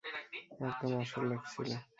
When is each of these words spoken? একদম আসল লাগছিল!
একদম 0.61 0.91
আসল 1.01 1.23
লাগছিল! 1.29 1.69